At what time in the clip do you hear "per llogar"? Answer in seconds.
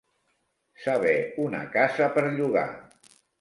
2.17-2.65